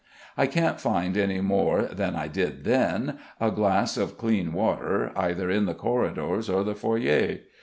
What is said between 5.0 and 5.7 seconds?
either in